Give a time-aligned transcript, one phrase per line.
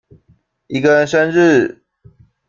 [0.65, 1.83] 一個人生日